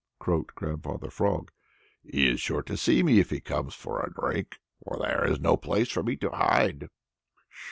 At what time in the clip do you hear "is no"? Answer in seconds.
5.31-5.55